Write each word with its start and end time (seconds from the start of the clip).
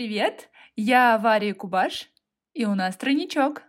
Привет, 0.00 0.48
я 0.76 1.18
Варя 1.18 1.52
Кубаш, 1.52 2.08
и 2.54 2.64
у 2.64 2.74
нас 2.74 2.96
тройничок, 2.96 3.64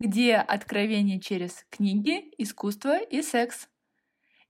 где 0.00 0.34
откровение 0.34 1.20
через 1.20 1.64
книги, 1.70 2.34
искусство 2.36 2.98
и 2.98 3.22
секс. 3.22 3.68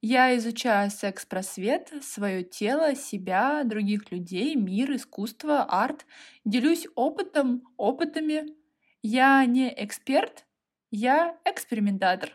Я 0.00 0.34
изучаю 0.38 0.90
секс-просвет, 0.90 1.92
свое 2.00 2.44
тело, 2.44 2.94
себя, 2.94 3.62
других 3.64 4.10
людей, 4.10 4.54
мир, 4.54 4.96
искусство, 4.96 5.64
арт. 5.64 6.06
Делюсь 6.46 6.86
опытом, 6.94 7.62
опытами. 7.76 8.56
Я 9.02 9.44
не 9.44 9.68
эксперт, 9.84 10.46
я 10.90 11.36
экспериментатор. 11.44 12.32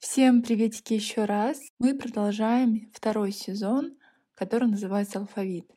Всем 0.00 0.42
приветики 0.42 0.94
еще 0.94 1.24
раз. 1.24 1.60
Мы 1.78 1.96
продолжаем 1.96 2.90
второй 2.92 3.30
сезон, 3.30 3.97
который 4.38 4.68
называется 4.68 5.18
«Алфавит». 5.18 5.68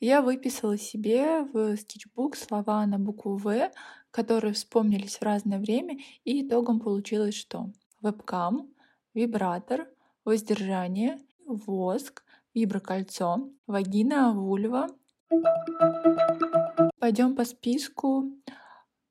Я 0.00 0.20
выписала 0.20 0.76
себе 0.76 1.42
в 1.52 1.76
скетчбук 1.76 2.34
слова 2.34 2.84
на 2.84 2.98
букву 2.98 3.36
«В», 3.36 3.70
которые 4.10 4.54
вспомнились 4.54 5.18
в 5.18 5.22
разное 5.22 5.60
время, 5.60 5.98
и 6.24 6.44
итогом 6.44 6.80
получилось 6.80 7.36
что? 7.36 7.70
Вебкам, 8.00 8.74
вибратор, 9.14 9.88
воздержание, 10.24 11.20
воск, 11.46 12.24
виброкольцо, 12.54 13.50
вагина, 13.68 14.32
вульва. 14.32 14.88
Пойдем 16.98 17.36
по 17.36 17.44
списку. 17.44 18.32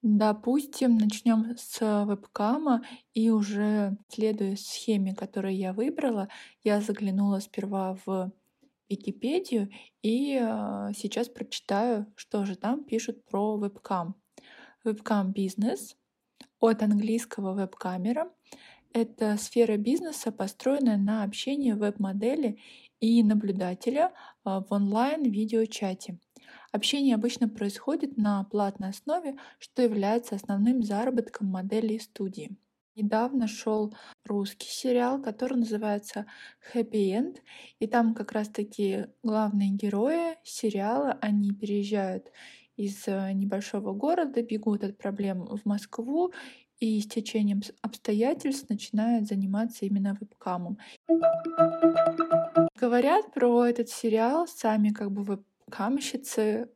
Допустим, 0.01 0.97
начнем 0.97 1.55
с 1.57 1.79
вебкама, 1.79 2.83
и 3.13 3.29
уже 3.29 3.97
следуя 4.09 4.57
схеме, 4.57 5.15
которую 5.15 5.55
я 5.55 5.71
выбрала, 5.71 6.27
я 6.61 6.81
заглянула 6.81 7.39
сперва 7.39 7.97
в 8.05 8.31
Википедию 8.89 9.69
и 10.01 10.37
а, 10.37 10.91
сейчас 10.93 11.29
прочитаю, 11.29 12.05
что 12.15 12.45
же 12.45 12.55
там 12.55 12.83
пишут 12.83 13.25
про 13.25 13.57
вебкам. 13.57 14.15
Вебкам 14.83 15.31
бизнес 15.31 15.95
от 16.59 16.83
английского 16.83 17.53
веб-камера— 17.53 18.31
это 18.93 19.37
сфера 19.37 19.77
бизнеса, 19.77 20.31
построенная 20.31 20.97
на 20.97 21.23
общении 21.23 21.73
веб-модели 21.73 22.59
и 22.99 23.23
наблюдателя 23.23 24.13
а, 24.43 24.61
в 24.61 24.71
онлайн-видеочате. 24.71 26.19
Общение 26.71 27.15
обычно 27.15 27.49
происходит 27.49 28.17
на 28.17 28.43
платной 28.43 28.89
основе, 28.89 29.37
что 29.59 29.81
является 29.81 30.35
основным 30.35 30.83
заработком 30.83 31.47
моделей 31.47 31.99
студии. 31.99 32.57
Недавно 32.95 33.47
шел 33.47 33.93
русский 34.23 34.69
сериал, 34.69 35.21
который 35.21 35.57
называется 35.57 36.25
Happy 36.73 37.11
End, 37.11 37.39
и 37.79 37.87
там 37.87 38.13
как 38.13 38.31
раз-таки 38.31 39.07
главные 39.21 39.71
герои 39.71 40.37
сериала, 40.43 41.17
они 41.21 41.51
переезжают 41.51 42.31
из 42.77 43.05
э, 43.07 43.33
небольшого 43.33 43.93
города, 43.93 44.41
бегут 44.41 44.85
от 44.85 44.97
проблем 44.97 45.45
в 45.45 45.65
Москву 45.65 46.31
и 46.79 47.01
с 47.01 47.07
течением 47.07 47.61
обстоятельств 47.81 48.69
начинают 48.69 49.27
заниматься 49.27 49.85
именно 49.85 50.17
вебкамом. 50.19 50.77
Говорят 52.79 53.33
про 53.33 53.65
этот 53.65 53.89
сериал 53.89 54.47
сами 54.47 54.89
как 54.89 55.11
бы 55.11 55.23
веб 55.23 55.43
камщицы 55.69 56.69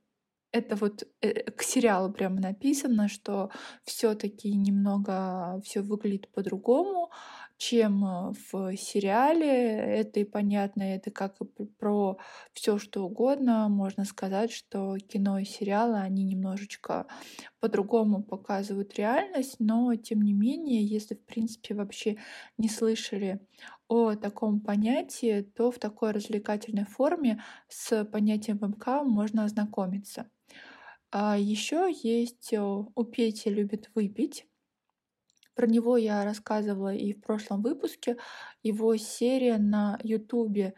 это 0.51 0.75
вот 0.75 1.03
э, 1.21 1.51
к 1.51 1.61
сериалу 1.61 2.11
прямо 2.11 2.39
написано, 2.39 3.07
что 3.07 3.51
все-таки 3.83 4.53
немного 4.55 5.61
все 5.63 5.81
выглядит 5.81 6.27
по-другому, 6.29 7.11
чем 7.57 8.05
э, 8.05 8.33
в 8.51 8.75
сериале. 8.77 9.47
Это 9.47 10.21
и 10.21 10.23
понятно, 10.23 10.83
это 10.83 11.11
как 11.11 11.39
и 11.41 11.65
про 11.65 12.17
все 12.53 12.79
что 12.79 13.05
угодно. 13.05 13.69
Можно 13.69 14.05
сказать, 14.05 14.51
что 14.51 14.97
кино 14.97 15.39
и 15.39 15.45
сериалы, 15.45 15.97
они 15.97 16.23
немножечко 16.23 17.05
по-другому 17.59 18.23
показывают 18.23 18.95
реальность, 18.95 19.57
но 19.59 19.93
тем 19.95 20.21
не 20.21 20.33
менее, 20.33 20.83
если 20.83 21.15
в 21.15 21.25
принципе 21.25 21.75
вообще 21.75 22.17
не 22.57 22.69
слышали 22.69 23.39
о 23.87 24.15
таком 24.15 24.61
понятии, 24.61 25.41
то 25.41 25.71
в 25.71 25.79
такой 25.79 26.11
развлекательной 26.11 26.85
форме 26.85 27.43
с 27.67 28.05
понятием 28.05 28.57
вебкам 28.57 29.09
можно 29.09 29.43
ознакомиться. 29.43 30.27
А 31.11 31.37
еще 31.37 31.91
есть 32.03 32.53
э, 32.53 32.59
у 32.61 33.03
Пети 33.03 33.49
любит 33.49 33.89
выпить. 33.95 34.45
Про 35.55 35.67
него 35.67 35.97
я 35.97 36.23
рассказывала 36.23 36.93
и 36.93 37.13
в 37.13 37.21
прошлом 37.21 37.61
выпуске. 37.61 38.17
Его 38.63 38.95
серия 38.97 39.57
на 39.57 39.99
Ютубе 40.03 40.75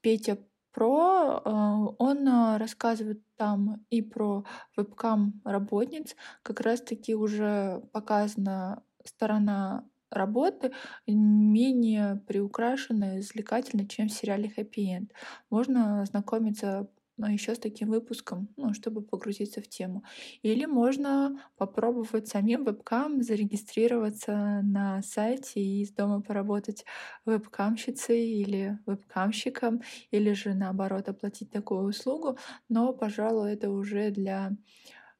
Петя 0.00 0.38
Про, 0.72 1.40
э, 1.44 1.50
он 1.98 2.26
э, 2.26 2.56
рассказывает 2.58 3.22
там 3.36 3.86
и 3.90 4.02
про 4.02 4.44
вебкам 4.76 5.40
работниц. 5.44 6.16
Как 6.42 6.60
раз-таки 6.60 7.14
уже 7.14 7.82
показана 7.92 8.82
сторона 9.04 9.84
работы 10.10 10.72
менее 11.06 12.22
приукрашенная, 12.26 13.18
развлекательная, 13.18 13.86
чем 13.86 14.08
в 14.08 14.12
сериале 14.12 14.48
«Хэппи 14.48 14.80
Энд». 14.96 15.12
Можно 15.50 16.02
ознакомиться 16.02 16.88
но 17.16 17.28
еще 17.28 17.54
с 17.54 17.58
таким 17.58 17.90
выпуском, 17.90 18.48
ну, 18.56 18.74
чтобы 18.74 19.02
погрузиться 19.02 19.60
в 19.60 19.68
тему. 19.68 20.02
Или 20.42 20.66
можно 20.66 21.40
попробовать 21.56 22.28
самим 22.28 22.64
вебкам 22.64 23.22
зарегистрироваться 23.22 24.60
на 24.62 25.02
сайте 25.02 25.60
и 25.60 25.82
из 25.82 25.92
дома 25.92 26.20
поработать 26.22 26.84
вебкамщицей 27.26 28.26
или 28.26 28.78
вебкамщиком, 28.86 29.82
или 30.10 30.32
же 30.32 30.54
наоборот 30.54 31.08
оплатить 31.08 31.50
такую 31.50 31.84
услугу. 31.84 32.38
Но, 32.68 32.92
пожалуй, 32.92 33.52
это 33.52 33.70
уже 33.70 34.10
для 34.10 34.52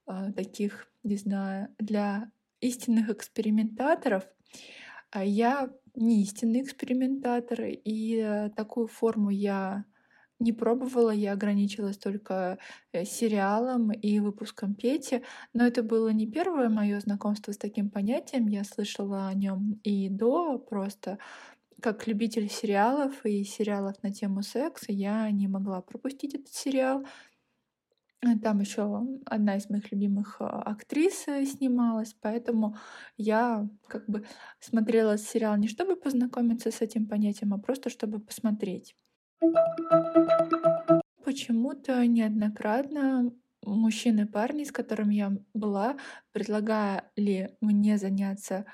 э, 0.06 0.32
таких, 0.37 0.88
не 1.03 1.16
знаю, 1.16 1.69
для 1.78 2.31
истинных 2.61 3.11
экспериментаторов. 3.11 4.25
А 5.11 5.25
я 5.25 5.71
не 5.94 6.22
истинный 6.22 6.62
экспериментатор, 6.62 7.61
и 7.62 8.16
э, 8.19 8.50
такую 8.50 8.88
форму 8.88 9.31
я 9.31 9.84
не 10.44 10.53
пробовала, 10.53 11.10
я 11.10 11.32
ограничилась 11.32 11.99
только 11.99 12.59
э, 12.93 13.05
сериалом 13.05 13.91
и 13.91 14.21
выпуском 14.21 14.75
Пети, 14.75 15.22
но 15.53 15.66
это 15.66 15.82
было 15.82 16.10
не 16.10 16.27
первое 16.27 16.69
мое 16.69 17.00
знакомство 17.00 17.53
с 17.53 17.59
таким 17.59 17.91
понятием. 17.91 18.47
Я 18.47 18.65
слышала 18.65 19.28
о 19.28 19.34
нем 19.34 19.81
и 19.82 20.09
до, 20.09 20.59
просто 20.59 21.19
как 21.81 22.06
любитель 22.06 22.49
сериалов 22.49 23.27
и 23.27 23.44
сериалов 23.44 24.03
на 24.03 24.12
тему 24.12 24.43
секса, 24.43 24.93
я 24.93 25.31
не 25.31 25.49
могла 25.49 25.82
пропустить 25.82 26.34
этот 26.34 26.53
сериал. 26.55 27.05
Там 28.43 28.61
еще 28.61 29.06
одна 29.26 29.56
из 29.56 29.69
моих 29.69 29.93
любимых 29.93 30.37
э, 30.41 30.44
актрис 30.44 31.28
э, 31.28 31.44
снималась, 31.44 32.15
поэтому 32.21 32.76
я 33.19 33.69
как 33.87 34.09
бы 34.09 34.25
смотрела 34.61 35.19
сериал 35.19 35.56
не 35.59 35.69
чтобы 35.69 35.97
познакомиться 35.97 36.71
с 36.71 36.81
этим 36.81 37.06
понятием, 37.06 37.53
а 37.53 37.59
просто 37.59 37.91
чтобы 37.91 38.21
посмотреть. 38.21 38.94
Почему-то 41.25 42.06
неоднократно 42.06 43.33
мужчины 43.62 44.27
парни, 44.27 44.65
с 44.65 44.72
которыми 44.72 45.15
я 45.15 45.33
была, 45.55 45.97
предлагали 46.33 47.56
мне 47.61 47.99
заняться 47.99 48.67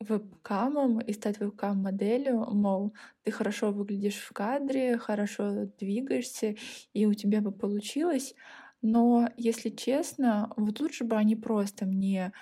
вебкамом 0.00 1.00
и 1.00 1.12
стать 1.12 1.40
вебкам-моделью, 1.40 2.46
мол, 2.52 2.94
ты 3.22 3.30
хорошо 3.30 3.72
выглядишь 3.72 4.18
в 4.18 4.32
кадре, 4.32 4.98
хорошо 4.98 5.66
двигаешься, 5.78 6.56
и 6.92 7.06
у 7.06 7.14
тебя 7.14 7.40
бы 7.40 7.50
получилось. 7.50 8.34
Но, 8.82 9.28
если 9.36 9.70
честно, 9.70 10.52
вот 10.56 10.80
лучше 10.80 11.04
бы 11.04 11.16
они 11.16 11.34
просто 11.34 11.86
мне 11.86 12.32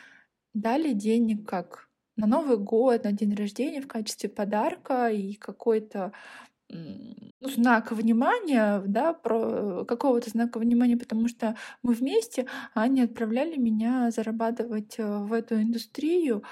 дали 0.53 0.93
денег 0.93 1.49
как 1.49 1.89
на 2.17 2.27
Новый 2.27 2.59
год, 2.59 3.05
на 3.05 3.13
день 3.13 3.35
рождения 3.35 3.81
в 3.81 3.89
качестве 3.89 4.29
подарка 4.29 5.09
и 5.09 5.35
какой-то 5.35 6.13
знак 7.41 7.93
внимания, 7.93 8.83
да, 8.87 9.13
про 9.13 9.85
какого-то 9.85 10.31
знака 10.31 10.59
внимания, 10.59 10.97
потому 10.97 11.29
что 11.29 11.57
мы 11.83 11.93
вместе, 11.95 12.47
а 12.75 12.83
они 12.83 13.03
отправляли 13.03 13.57
меня 13.57 14.11
зарабатывать 14.11 14.95
э, 14.99 15.19
в 15.19 15.33
эту 15.33 15.61
индустрию. 15.61 16.43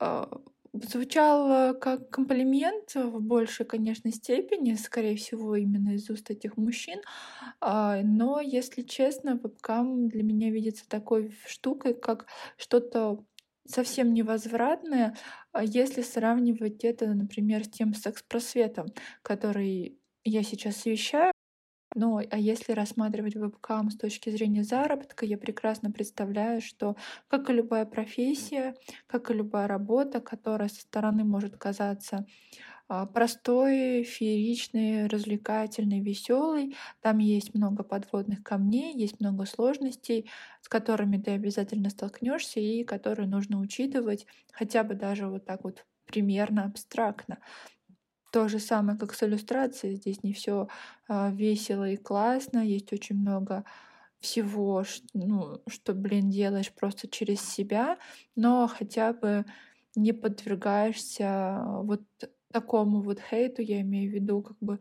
А, 0.00 0.28
звучало 0.72 1.74
как 1.74 2.10
комплимент 2.10 2.94
в 2.94 3.20
большей, 3.20 3.66
конечно, 3.66 4.12
степени, 4.12 4.74
скорее 4.74 5.16
всего, 5.16 5.56
именно 5.56 5.90
из 5.94 6.08
уст 6.10 6.30
этих 6.30 6.56
мужчин. 6.56 7.00
А, 7.60 8.00
но, 8.02 8.40
если 8.40 8.82
честно, 8.82 9.34
вебкам 9.42 10.08
для 10.08 10.22
меня 10.22 10.50
видится 10.50 10.88
такой 10.88 11.34
штукой, 11.46 11.94
как 11.94 12.26
что-то 12.56 13.24
совсем 13.70 14.12
невозвратное, 14.14 15.16
а 15.52 15.64
если 15.64 16.02
сравнивать 16.02 16.84
это, 16.84 17.06
например, 17.14 17.64
с 17.64 17.70
тем 17.70 17.94
секс-просветом, 17.94 18.86
который 19.22 19.98
я 20.24 20.42
сейчас 20.42 20.84
вещаю. 20.86 21.32
Но 21.94 22.20
а 22.30 22.38
если 22.38 22.72
рассматривать 22.72 23.34
вебкам 23.34 23.90
с 23.90 23.96
точки 23.96 24.30
зрения 24.30 24.62
заработка, 24.62 25.26
я 25.26 25.36
прекрасно 25.36 25.90
представляю, 25.90 26.60
что, 26.60 26.96
как 27.28 27.50
и 27.50 27.52
любая 27.52 27.84
профессия, 27.84 28.74
как 29.08 29.30
и 29.30 29.34
любая 29.34 29.66
работа, 29.66 30.20
которая 30.20 30.68
со 30.68 30.82
стороны 30.82 31.24
может 31.24 31.56
казаться 31.56 32.26
а, 32.88 33.06
простой, 33.06 34.04
фееричный, 34.04 35.06
развлекательный, 35.08 36.00
веселый. 36.00 36.76
Там 37.00 37.18
есть 37.18 37.54
много 37.54 37.84
подводных 37.84 38.42
камней, 38.42 38.94
есть 38.96 39.20
много 39.20 39.46
сложностей, 39.46 40.30
с 40.62 40.68
которыми 40.68 41.18
ты 41.18 41.32
обязательно 41.32 41.90
столкнешься 41.90 42.60
и 42.60 42.84
которые 42.84 43.28
нужно 43.28 43.60
учитывать 43.60 44.26
хотя 44.52 44.84
бы 44.84 44.94
даже 44.94 45.28
вот 45.28 45.44
так 45.46 45.64
вот 45.64 45.86
примерно 46.06 46.64
абстрактно. 46.64 47.38
То 48.30 48.48
же 48.48 48.60
самое, 48.60 48.96
как 48.98 49.14
с 49.14 49.22
иллюстрацией. 49.22 49.96
Здесь 49.96 50.22
не 50.22 50.32
все 50.32 50.68
а, 51.08 51.30
весело 51.30 51.88
и 51.88 51.96
классно, 51.96 52.58
есть 52.60 52.92
очень 52.92 53.16
много 53.16 53.64
всего, 54.20 54.84
ну, 55.14 55.62
что, 55.68 55.94
блин, 55.94 56.30
делаешь 56.30 56.72
просто 56.72 57.08
через 57.08 57.40
себя, 57.40 57.98
но 58.36 58.68
хотя 58.68 59.12
бы 59.14 59.46
не 59.96 60.12
подвергаешься 60.12 61.62
вот 61.82 62.02
такому 62.52 63.00
вот 63.02 63.20
хейту, 63.20 63.62
я 63.62 63.80
имею 63.80 64.10
в 64.10 64.14
виду 64.14 64.42
как 64.42 64.56
бы 64.60 64.78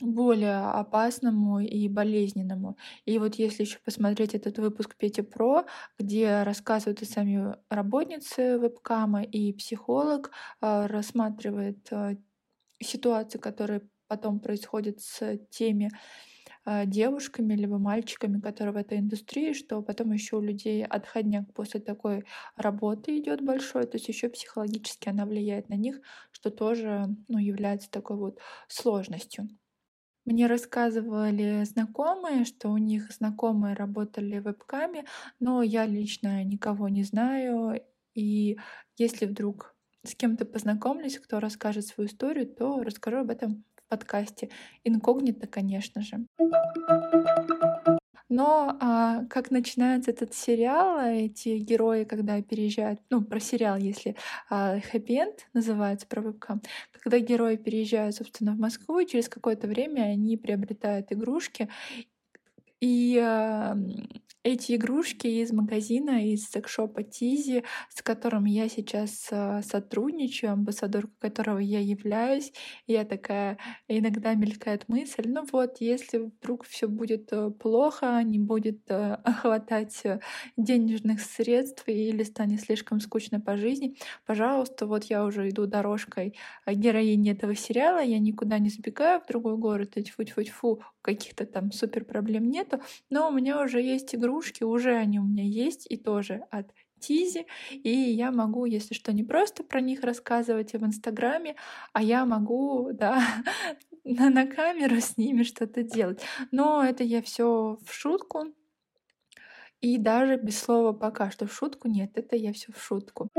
более 0.00 0.58
опасному 0.70 1.60
и 1.60 1.88
болезненному. 1.88 2.76
И 3.04 3.18
вот 3.18 3.36
если 3.36 3.64
еще 3.64 3.78
посмотреть 3.84 4.34
этот 4.34 4.58
выпуск 4.58 4.96
Пети 4.96 5.22
Про, 5.22 5.64
где 5.98 6.42
рассказывают 6.42 7.02
и 7.02 7.04
сами 7.04 7.54
работницы 7.70 8.58
вебкама, 8.58 9.22
и 9.22 9.52
психолог 9.52 10.30
э, 10.60 10.86
рассматривает 10.86 11.88
э, 11.90 12.16
ситуации, 12.80 13.38
которые 13.38 13.82
потом 14.08 14.40
происходят 14.40 15.00
с 15.00 15.38
теми 15.50 15.90
а, 16.64 16.84
девушками 16.84 17.54
либо 17.54 17.78
мальчиками, 17.78 18.40
которые 18.40 18.74
в 18.74 18.76
этой 18.76 18.98
индустрии, 18.98 19.54
что 19.54 19.80
потом 19.82 20.12
еще 20.12 20.36
у 20.36 20.40
людей 20.42 20.84
отходняк 20.84 21.52
после 21.54 21.80
такой 21.80 22.24
работы 22.56 23.18
идет 23.18 23.42
большой, 23.42 23.86
то 23.86 23.96
есть 23.96 24.08
еще 24.08 24.28
психологически 24.28 25.08
она 25.08 25.24
влияет 25.24 25.70
на 25.70 25.74
них, 25.74 26.00
что 26.30 26.50
тоже 26.50 27.08
ну, 27.28 27.38
является 27.38 27.90
такой 27.90 28.16
вот 28.16 28.38
сложностью. 28.68 29.48
Мне 30.28 30.46
рассказывали 30.46 31.64
знакомые, 31.64 32.44
что 32.44 32.68
у 32.68 32.76
них 32.76 33.10
знакомые 33.12 33.74
работали 33.74 34.38
в 34.38 34.44
вебками, 34.44 35.06
но 35.40 35.62
я 35.62 35.86
лично 35.86 36.44
никого 36.44 36.90
не 36.90 37.02
знаю. 37.02 37.80
И 38.14 38.58
если 38.98 39.24
вдруг 39.24 39.74
с 40.04 40.14
кем-то 40.14 40.44
познакомлюсь, 40.44 41.18
кто 41.18 41.40
расскажет 41.40 41.86
свою 41.86 42.10
историю, 42.10 42.46
то 42.46 42.82
расскажу 42.82 43.20
об 43.20 43.30
этом 43.30 43.64
подкасте. 43.88 44.50
Инкогнито, 44.84 45.46
конечно 45.46 46.02
же. 46.02 46.26
Но 48.28 48.76
а, 48.80 49.24
как 49.30 49.50
начинается 49.50 50.10
этот 50.10 50.34
сериал, 50.34 51.00
эти 51.00 51.58
герои, 51.58 52.04
когда 52.04 52.42
переезжают, 52.42 53.00
ну, 53.08 53.22
про 53.22 53.40
сериал, 53.40 53.78
если 53.78 54.16
а, 54.50 54.78
называется, 55.54 56.06
про 56.06 56.20
вебкам, 56.20 56.60
когда 57.02 57.18
герои 57.20 57.56
переезжают, 57.56 58.16
собственно, 58.16 58.52
в 58.52 58.58
Москву, 58.58 58.98
и 58.98 59.06
через 59.06 59.28
какое-то 59.28 59.66
время 59.66 60.02
они 60.02 60.36
приобретают 60.36 61.10
игрушки, 61.10 61.68
и 62.80 63.18
а, 63.18 63.76
эти 64.52 64.76
игрушки 64.76 65.26
из 65.26 65.52
магазина, 65.52 66.24
из 66.26 66.48
секшопа 66.48 67.02
Тизи, 67.02 67.64
с 67.90 68.02
которым 68.02 68.46
я 68.46 68.68
сейчас 68.68 69.28
а, 69.30 69.60
сотрудничаю, 69.62 70.52
амбассадор 70.52 71.08
которого 71.18 71.58
я 71.58 71.80
являюсь. 71.80 72.52
Я 72.86 73.04
такая, 73.04 73.58
иногда 73.88 74.34
мелькает 74.34 74.88
мысль, 74.88 75.24
ну 75.26 75.44
вот, 75.52 75.76
если 75.80 76.18
вдруг 76.18 76.64
все 76.64 76.88
будет 76.88 77.28
э, 77.32 77.50
плохо, 77.50 78.22
не 78.22 78.38
будет 78.38 78.80
э, 78.88 79.18
хватать 79.42 80.00
э, 80.04 80.20
денежных 80.56 81.20
средств 81.20 81.84
или 81.86 82.22
станет 82.22 82.62
слишком 82.62 83.00
скучно 83.00 83.40
по 83.40 83.56
жизни, 83.56 83.96
пожалуйста, 84.26 84.86
вот 84.86 85.04
я 85.04 85.24
уже 85.24 85.48
иду 85.50 85.66
дорожкой 85.66 86.34
героини 86.66 87.32
этого 87.32 87.54
сериала, 87.54 88.02
я 88.02 88.18
никуда 88.18 88.58
не 88.58 88.70
сбегаю 88.70 89.20
в 89.20 89.26
другой 89.26 89.56
город, 89.58 89.96
и 89.96 90.02
тьфу-тьфу-тьфу, 90.02 90.80
каких-то 91.08 91.46
там 91.46 91.72
супер 91.72 92.04
проблем 92.04 92.50
нету, 92.50 92.82
но 93.08 93.28
у 93.28 93.32
меня 93.32 93.62
уже 93.62 93.80
есть 93.80 94.14
игрушки, 94.14 94.62
уже 94.62 94.94
они 94.94 95.18
у 95.18 95.24
меня 95.24 95.44
есть, 95.44 95.86
и 95.88 95.96
тоже 95.96 96.42
от 96.50 96.66
Тизи, 97.00 97.46
и 97.70 97.90
я 97.90 98.30
могу, 98.30 98.66
если 98.66 98.92
что, 98.94 99.12
не 99.12 99.24
просто 99.24 99.64
про 99.64 99.80
них 99.80 100.02
рассказывать 100.02 100.72
в 100.72 100.84
Инстаграме, 100.84 101.56
а 101.94 102.02
я 102.02 102.26
могу, 102.26 102.90
да, 102.92 103.22
на, 104.04 104.28
на 104.28 104.46
камеру 104.46 105.00
с 105.00 105.16
ними 105.16 105.44
что-то 105.44 105.82
делать. 105.82 106.20
Но 106.50 106.84
это 106.84 107.04
я 107.04 107.22
все 107.22 107.78
в 107.86 107.94
шутку, 107.94 108.52
и 109.80 109.96
даже 109.96 110.36
без 110.36 110.58
слова 110.58 110.92
пока 110.92 111.30
что 111.30 111.46
в 111.46 111.54
шутку 111.54 111.88
нет, 111.88 112.10
это 112.18 112.36
я 112.36 112.52
все 112.52 112.72
в 112.72 112.82
шутку. 112.82 113.30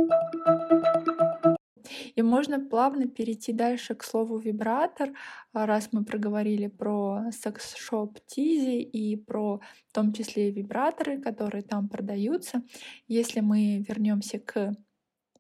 И 2.16 2.22
можно 2.22 2.60
плавно 2.60 3.08
перейти 3.08 3.54
дальше 3.54 3.96
к 3.96 4.04
слову 4.04 4.38
вибратор, 4.38 5.12
а, 5.54 5.66
раз 5.66 5.90
мы 5.92 6.04
проговорили 6.04 6.68
про 6.68 7.32
секс-шоп 7.32 8.20
Тизи 8.26 8.82
и 8.82 9.16
про 9.16 9.62
в 9.88 9.94
том 9.94 10.14
числе 10.14 10.52
вибраторы, 10.52 11.20
которые 11.20 11.64
там 11.64 11.90
продаются. 11.90 12.64
Если 13.08 13.40
мы 13.40 13.84
вернемся 13.88 14.40
к 14.40 14.76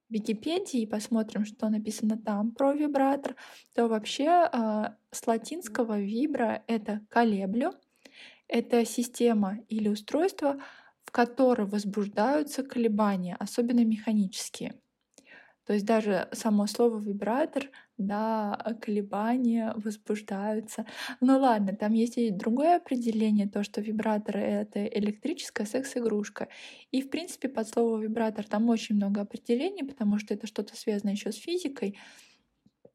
Википедии 0.10 0.82
и 0.82 0.88
посмотрим, 0.88 1.46
что 1.46 1.70
написано 1.70 2.18
там 2.18 2.52
про 2.52 2.74
вибратор, 2.74 3.36
то 3.76 3.88
вообще 3.88 4.50
э, 4.52 4.86
с 5.12 5.28
латинского 5.28 6.00
вибра 6.00 6.64
это 6.68 7.02
колеблю, 7.10 7.74
это 8.48 8.86
система 8.86 9.60
или 9.70 9.88
устройство, 9.88 10.60
в 11.06 11.12
которой 11.12 11.68
возбуждаются 11.68 12.64
колебания, 12.64 13.36
особенно 13.40 13.86
механические. 13.86 14.74
То 15.70 15.74
есть 15.74 15.86
даже 15.86 16.28
само 16.32 16.66
слово 16.66 16.98
вибратор, 16.98 17.70
да, 18.00 18.76
колебания 18.82 19.72
возбуждаются. 19.76 20.88
Ну 21.22 21.38
ладно, 21.38 21.76
там 21.76 21.94
есть 21.94 22.18
и 22.18 22.32
другое 22.32 22.78
определение, 22.78 23.48
то, 23.48 23.64
что 23.64 23.80
вибратор— 23.80 24.38
это 24.38 24.84
электрическая 24.84 25.68
секс-игрушка. 25.68 26.48
И, 26.90 27.04
в 27.04 27.12
принципе, 27.12 27.50
под 27.50 27.70
слово 27.70 28.02
вибратор 28.02 28.48
там 28.48 28.68
очень 28.68 28.96
много 28.96 29.22
определений, 29.22 29.84
потому 29.84 30.18
что 30.18 30.34
это 30.34 30.48
что-то 30.48 30.76
связано 30.76 31.12
еще 31.12 31.32
с 31.32 31.36
физикой. 31.36 32.00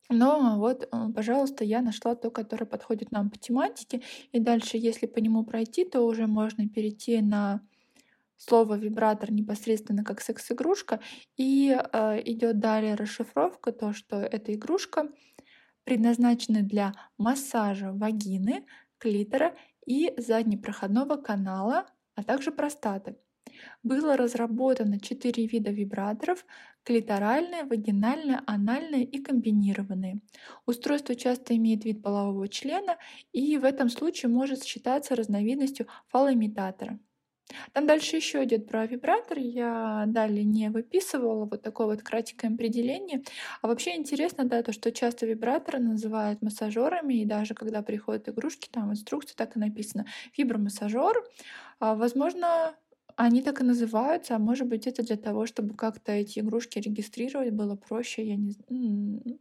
Но 0.08 0.58
вот, 0.58 0.82
э, 0.82 1.12
пожалуйста, 1.14 1.62
я 1.62 1.80
нашла 1.80 2.16
то, 2.16 2.32
которое 2.32 2.66
подходит 2.66 3.12
нам 3.12 3.30
по 3.30 3.38
тематике. 3.38 4.02
И 4.32 4.40
дальше, 4.40 4.78
если 4.78 5.06
по 5.06 5.20
нему 5.20 5.44
пройти, 5.44 5.84
то 5.84 6.00
уже 6.02 6.26
можно 6.26 6.68
перейти 6.68 7.20
на 7.20 7.60
слово 8.36 8.76
вибратор 8.76 9.32
непосредственно 9.32 10.04
как 10.04 10.20
секс-игрушка, 10.20 11.00
и 11.36 11.70
э, 11.70 12.22
идет 12.24 12.58
далее 12.58 12.94
расшифровка, 12.94 13.72
то, 13.72 13.92
что 13.92 14.16
эта 14.16 14.54
игрушка 14.54 15.08
предназначена 15.84 16.62
для 16.62 16.92
массажа 17.18 17.92
вагины, 17.92 18.66
клитора 18.98 19.54
и 19.86 20.14
заднепроходного 20.16 21.16
канала, 21.16 21.86
а 22.14 22.22
также 22.22 22.50
простаты. 22.52 23.16
Было 23.82 24.16
разработано 24.16 24.98
четыре 24.98 25.46
вида 25.46 25.70
вибраторов– 25.70 26.44
клиторальные, 26.84 27.64
вагинальные, 27.64 28.40
анальные 28.46 29.04
и 29.04 29.22
комбинированные. 29.22 30.20
Устройство 30.66 31.14
часто 31.14 31.56
имеет 31.56 31.84
вид 31.84 32.02
полового 32.02 32.48
члена 32.48 32.98
и 33.32 33.56
в 33.58 33.64
этом 33.64 33.88
случае 33.88 34.30
может 34.30 34.64
считаться 34.64 35.16
разновидностью 35.16 35.86
фалоимитатора. 36.08 36.98
Там 37.72 37.86
дальше 37.86 38.16
еще 38.16 38.44
идет 38.44 38.66
про 38.66 38.86
вибратор. 38.86 39.38
Я 39.38 40.04
далее 40.06 40.44
не 40.44 40.70
выписывала 40.70 41.44
вот 41.46 41.62
такое 41.62 41.86
вот 41.86 42.02
кратенькое 42.02 42.52
определение. 42.52 43.22
А 43.62 43.68
вообще 43.68 43.96
интересно, 43.96 44.44
да, 44.44 44.62
то, 44.62 44.72
что 44.72 44.92
часто 44.92 45.26
вибраторы 45.26 45.78
называют 45.78 46.42
массажерами, 46.42 47.14
и 47.14 47.24
даже 47.26 47.54
когда 47.54 47.82
приходят 47.82 48.28
игрушки, 48.28 48.68
там 48.70 48.88
в 48.88 48.92
инструкции 48.92 49.34
так 49.36 49.56
и 49.56 49.60
написано 49.60 50.06
«вибромассажер». 50.36 51.24
А, 51.80 51.94
возможно, 51.94 52.76
они 53.16 53.42
так 53.42 53.60
и 53.60 53.64
называются, 53.64 54.36
а 54.36 54.38
может 54.38 54.68
быть 54.68 54.86
это 54.86 55.02
для 55.04 55.16
того, 55.16 55.46
чтобы 55.46 55.74
как-то 55.76 56.12
эти 56.12 56.40
игрушки 56.40 56.78
регистрировать 56.78 57.52
было 57.52 57.76
проще, 57.76 58.24
я 58.26 58.36
не 58.36 58.52
знаю, 58.52 59.38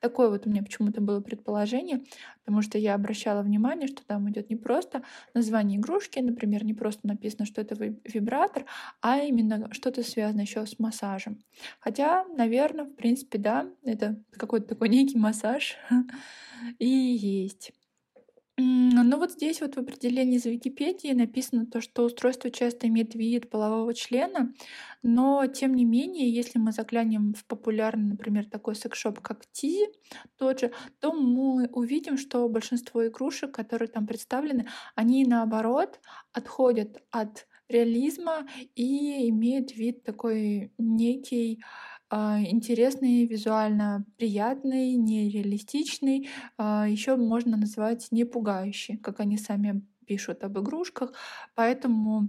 Такое 0.00 0.28
вот 0.28 0.46
у 0.46 0.50
меня 0.50 0.62
почему-то 0.62 1.00
было 1.00 1.20
предположение, 1.20 2.02
потому 2.44 2.62
что 2.62 2.78
я 2.78 2.94
обращала 2.94 3.42
внимание, 3.42 3.88
что 3.88 4.04
там 4.06 4.30
идет 4.30 4.50
не 4.50 4.56
просто 4.56 5.02
название 5.34 5.78
игрушки, 5.78 6.18
например, 6.20 6.64
не 6.64 6.74
просто 6.74 7.06
написано, 7.06 7.46
что 7.46 7.60
это 7.60 7.74
вибратор, 7.74 8.64
а 9.00 9.18
именно 9.18 9.72
что-то 9.72 10.02
связано 10.02 10.42
еще 10.42 10.64
с 10.66 10.78
массажем. 10.78 11.42
Хотя, 11.80 12.24
наверное, 12.36 12.84
в 12.84 12.94
принципе, 12.94 13.38
да, 13.38 13.68
это 13.84 14.22
какой-то 14.32 14.68
такой 14.68 14.88
некий 14.88 15.18
массаж 15.18 15.76
и 16.78 16.86
есть. 16.86 17.72
Ну 18.64 19.18
вот 19.18 19.32
здесь 19.32 19.60
вот 19.60 19.74
в 19.74 19.78
определении 19.78 20.36
из 20.36 20.44
Википедии 20.44 21.12
написано 21.12 21.66
то, 21.66 21.80
что 21.80 22.04
устройство 22.04 22.48
часто 22.50 22.86
имеет 22.86 23.14
вид 23.16 23.50
полового 23.50 23.92
члена, 23.92 24.54
но 25.02 25.46
тем 25.46 25.74
не 25.74 25.84
менее, 25.84 26.30
если 26.30 26.60
мы 26.60 26.70
заглянем 26.70 27.34
в 27.34 27.44
популярный, 27.44 28.10
например, 28.10 28.44
такой 28.48 28.76
секс-шоп, 28.76 29.18
как 29.20 29.46
Тизи, 29.50 29.88
тот 30.38 30.60
же, 30.60 30.72
то 31.00 31.12
мы 31.12 31.66
увидим, 31.72 32.16
что 32.16 32.48
большинство 32.48 33.04
игрушек, 33.06 33.52
которые 33.52 33.88
там 33.88 34.06
представлены, 34.06 34.68
они 34.94 35.24
наоборот 35.24 35.98
отходят 36.32 37.02
от 37.10 37.48
реализма 37.68 38.46
и 38.76 39.28
имеют 39.30 39.74
вид 39.74 40.04
такой 40.04 40.72
некий 40.78 41.64
интересный, 42.16 43.26
визуально 43.26 44.04
приятный, 44.18 44.94
нереалистичный, 44.94 46.28
а, 46.58 46.86
еще 46.88 47.16
можно 47.16 47.56
назвать 47.56 48.08
не 48.10 48.24
пугающий, 48.24 48.96
как 48.98 49.20
они 49.20 49.38
сами 49.38 49.82
пишут 50.06 50.44
об 50.44 50.58
игрушках. 50.58 51.12
Поэтому 51.54 52.28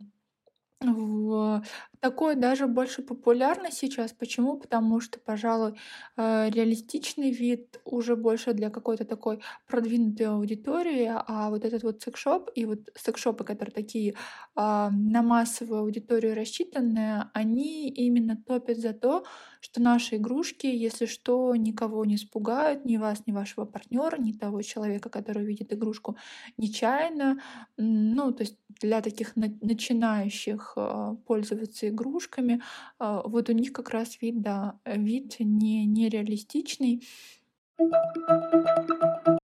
в 0.82 1.64
такой 2.04 2.36
даже 2.36 2.68
больше 2.68 3.02
популярно 3.02 3.72
сейчас. 3.72 4.12
Почему? 4.12 4.58
Потому 4.58 5.00
что, 5.02 5.20
пожалуй, 5.20 5.74
э, 6.18 6.50
реалистичный 6.50 7.32
вид 7.32 7.80
уже 7.86 8.16
больше 8.18 8.54
для 8.54 8.70
какой-то 8.70 9.06
такой 9.06 9.40
продвинутой 9.68 10.28
аудитории, 10.28 11.10
а 11.28 11.50
вот 11.50 11.64
этот 11.66 11.84
вот 11.84 12.02
секшоп 12.04 12.50
и 12.56 12.66
вот 12.66 12.80
секшопы, 12.96 13.46
которые 13.46 13.74
такие 13.74 14.16
а, 14.56 14.90
на 14.92 15.22
массовую 15.22 15.80
аудиторию 15.82 16.36
рассчитанные, 16.36 17.30
они 17.34 17.90
именно 17.90 18.36
топят 18.36 18.78
за 18.78 18.94
то, 18.94 19.24
что 19.62 19.82
наши 19.82 20.18
игрушки, 20.18 20.68
если 20.68 21.06
что, 21.06 21.56
никого 21.56 22.04
не 22.06 22.16
испугают, 22.16 22.86
ни 22.86 22.98
вас, 22.98 23.24
ни 23.28 23.32
вашего 23.32 23.66
партнера, 23.66 24.18
ни 24.18 24.34
того 24.34 24.62
человека, 24.62 25.10
который 25.10 25.46
видит 25.46 25.72
игрушку 25.74 26.18
нечаянно. 26.58 27.40
Ну, 27.78 28.32
то 28.34 28.44
есть 28.44 28.58
для 28.82 29.02
таких 29.02 29.36
начинающих 29.36 30.74
а, 30.76 31.16
пользоваться 31.26 31.88
игрушками, 31.94 32.62
а, 33.00 33.22
вот 33.26 33.50
у 33.50 33.54
них 33.54 33.72
как 33.72 33.90
раз 33.90 34.22
вид, 34.22 34.42
да, 34.42 34.80
вид 34.86 35.38
не, 35.40 35.86
нереалистичный. 35.86 37.08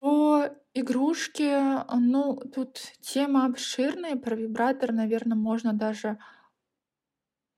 По 0.00 0.48
игрушке, 0.74 1.84
ну, 1.94 2.36
тут 2.54 2.80
тема 3.00 3.46
обширная, 3.46 4.16
про 4.16 4.34
вибратор, 4.34 4.92
наверное, 4.92 5.36
можно 5.36 5.72
даже 5.72 6.18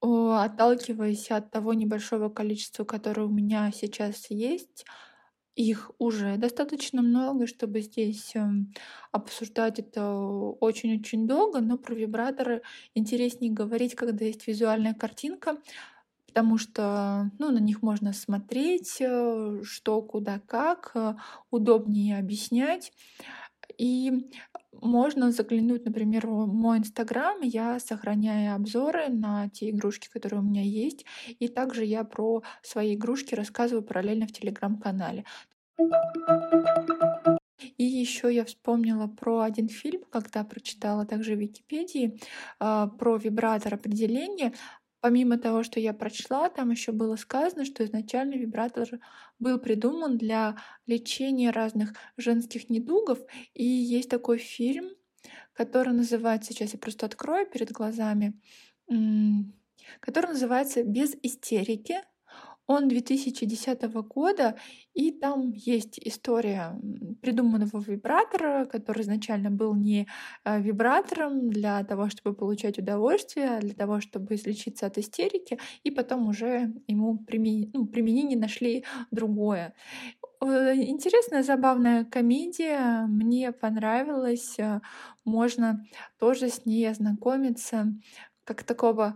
отталкиваясь 0.01 1.31
от 1.31 1.49
того 1.51 1.73
небольшого 1.73 2.29
количества, 2.29 2.83
которое 2.83 3.23
у 3.23 3.29
меня 3.29 3.71
сейчас 3.71 4.29
есть, 4.29 4.85
их 5.55 5.91
уже 5.99 6.37
достаточно 6.37 7.01
много, 7.01 7.47
чтобы 7.47 7.81
здесь 7.81 8.35
эм, 8.35 8.73
обсуждать 9.11 9.79
это 9.79 10.15
очень-очень 10.15 11.27
долго, 11.27 11.59
но 11.61 11.77
про 11.77 11.93
вибраторы 11.93 12.63
интереснее 12.95 13.51
говорить, 13.51 13.95
когда 13.95 14.25
есть 14.25 14.47
визуальная 14.47 14.93
картинка, 14.93 15.57
потому 16.27 16.57
что 16.57 17.29
ну, 17.37 17.51
на 17.51 17.59
них 17.59 17.83
можно 17.83 18.13
смотреть, 18.13 18.97
э, 18.99 19.61
что, 19.63 20.01
куда, 20.01 20.39
как, 20.39 20.91
э, 20.95 21.15
удобнее 21.51 22.17
объяснять. 22.17 22.91
И 23.77 24.29
можно 24.83 25.31
заглянуть, 25.31 25.85
например, 25.85 26.27
в 26.27 26.53
мой 26.53 26.79
инстаграм. 26.79 27.41
Я 27.41 27.79
сохраняю 27.79 28.55
обзоры 28.55 29.09
на 29.09 29.49
те 29.49 29.69
игрушки, 29.69 30.09
которые 30.09 30.41
у 30.41 30.43
меня 30.43 30.61
есть. 30.61 31.05
И 31.39 31.47
также 31.47 31.85
я 31.85 32.03
про 32.03 32.43
свои 32.61 32.95
игрушки 32.95 33.35
рассказываю 33.35 33.83
параллельно 33.83 34.27
в 34.27 34.31
телеграм-канале. 34.31 35.25
И 37.77 37.83
еще 37.83 38.33
я 38.33 38.45
вспомнила 38.45 39.07
про 39.07 39.41
один 39.41 39.67
фильм, 39.67 40.03
когда 40.09 40.43
прочитала 40.43 41.05
также 41.05 41.35
в 41.35 41.39
Википедии 41.39 42.19
а, 42.59 42.87
про 42.87 43.17
вибратор 43.17 43.73
определения. 43.73 44.53
Помимо 45.03 45.37
того, 45.37 45.63
что 45.63 45.81
я 45.81 45.91
прочла, 45.93 46.47
там 46.49 46.71
еще 46.71 46.93
было 46.93 47.17
сказано, 47.17 47.65
что 47.65 47.83
изначально 47.83 48.35
вибратор 48.35 48.87
был 49.37 49.59
придуман 49.59 50.17
для 50.17 50.55
лечения 50.87 51.51
разных 51.51 51.93
женских 52.15 52.69
недугов. 52.69 53.19
И 53.53 53.65
есть 53.65 54.09
такой 54.09 54.37
фильм, 54.37 54.91
который 55.53 55.93
называется, 55.93 56.53
сейчас 56.53 56.73
я 56.73 56.79
просто 56.79 57.05
открою 57.05 57.45
перед 57.47 57.71
глазами, 57.73 58.39
который 59.99 60.27
называется 60.27 60.83
«Без 60.83 61.15
истерики», 61.21 61.97
он 62.67 62.87
2010 62.87 63.81
года, 64.07 64.55
и 64.93 65.11
там 65.11 65.51
есть 65.51 65.99
история 65.99 66.79
придуманного 67.21 67.79
вибратора, 67.79 68.65
который 68.65 69.01
изначально 69.01 69.51
был 69.51 69.75
не 69.75 70.07
э, 70.45 70.61
вибратором 70.61 71.49
для 71.49 71.83
того, 71.83 72.09
чтобы 72.09 72.35
получать 72.35 72.79
удовольствие, 72.79 73.57
а 73.57 73.59
для 73.59 73.73
того, 73.73 73.99
чтобы 73.99 74.35
излечиться 74.35 74.85
от 74.85 74.97
истерики, 74.97 75.59
и 75.83 75.91
потом 75.91 76.27
уже 76.27 76.73
ему 76.87 77.17
примен... 77.17 77.69
ну, 77.73 77.85
применение 77.85 78.37
нашли 78.37 78.85
другое. 79.11 79.73
Интересная, 80.41 81.41
забавная 81.41 82.03
комедия, 82.03 83.05
мне 83.07 83.51
понравилась, 83.51 84.59
э, 84.59 84.81
можно 85.25 85.85
тоже 86.17 86.49
с 86.49 86.65
ней 86.65 86.89
ознакомиться 86.89 87.93
как 88.43 88.63
такого 88.63 89.15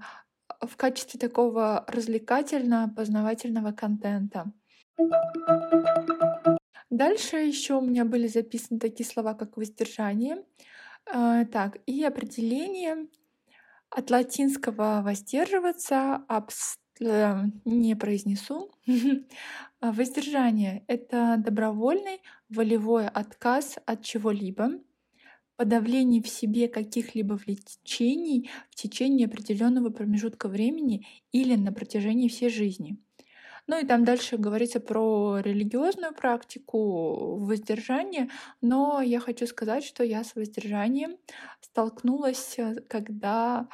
в 0.62 0.76
качестве 0.76 1.20
такого 1.20 1.86
развлекательно-познавательного 1.88 3.74
контента. 3.74 4.52
Дальше 6.90 7.38
еще 7.38 7.76
у 7.76 7.82
меня 7.82 8.06
были 8.06 8.28
записаны 8.28 8.80
такие 8.80 9.08
слова, 9.08 9.34
как 9.34 9.58
воздержание. 9.58 10.44
А, 11.06 11.46
так, 11.46 11.78
и 11.86 12.04
определение 12.04 13.08
от 13.90 14.10
латинского 14.10 15.02
воздерживаться, 15.04 16.24
абс... 16.28 16.78
Э, 17.00 17.44
не 17.66 17.96
произнесу. 17.96 18.72
Воздержание— 19.82 20.84
это 20.88 21.36
добровольный 21.38 22.22
волевой 22.50 23.08
отказ 23.08 23.78
от 23.86 24.04
чего-либо, 24.04 24.72
подавлении 25.58 26.22
в 26.22 26.30
себе 26.30 26.68
каких-либо 26.68 27.34
влечений 27.34 28.50
в 28.70 28.76
течение 28.76 29.28
определенного 29.28 29.90
промежутка 29.90 30.48
времени 30.48 31.06
или 31.32 31.56
на 31.56 31.74
протяжении 31.74 32.30
всей 32.30 32.50
жизни. 32.50 32.98
Ну 33.68 33.78
и 33.78 33.86
там 33.86 34.06
дальше 34.06 34.38
говорится 34.38 34.80
про 34.80 35.40
религиозную 35.40 36.14
практику 36.14 37.36
воздержания, 37.38 38.30
но 38.62 39.02
я 39.02 39.20
хочу 39.20 39.46
сказать, 39.46 39.84
что 39.84 40.06
я 40.06 40.24
с 40.24 40.36
воздержанием 40.36 41.18
столкнулась, 41.60 42.58
э, 42.58 42.76
когда 42.88 43.68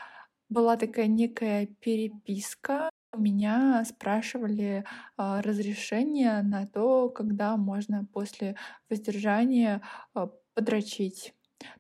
была 0.50 0.78
такая 0.78 1.08
некая 1.08 1.68
переписка. 1.80 2.90
У 3.12 3.22
меня 3.22 3.84
спрашивали 3.86 4.84
а, 5.18 5.42
разрешение 5.44 6.42
на 6.42 6.66
то, 6.66 7.10
когда 7.10 7.56
можно 7.58 8.06
после 8.12 8.56
воздержания 8.90 9.82
а, 10.16 10.30
подрочить. 10.56 11.34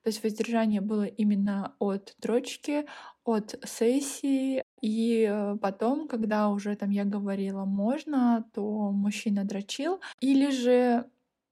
То 0.04 0.10
есть 0.10 0.24
воздержание 0.24 0.82
было 0.82 1.06
именно 1.06 1.76
от 1.80 2.16
дрочки, 2.20 2.86
от 3.24 3.56
сессии. 3.66 4.64
И 4.82 5.28
э, 5.30 5.58
потом, 5.62 6.08
когда 6.08 6.50
уже 6.50 6.76
там 6.76 6.90
я 6.90 7.06
говорила 7.06 7.66
можно, 7.66 8.46
то 8.54 8.92
мужчина 8.92 9.44
дрочил. 9.46 10.02
Или 10.20 10.52
же 10.52 11.06